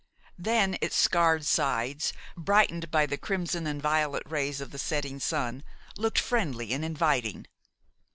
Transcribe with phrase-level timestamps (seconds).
[0.39, 5.63] Then its scarred sides, brightened by the crimson and violet rays of the setting sun,
[5.95, 7.45] looked friendly and inviting.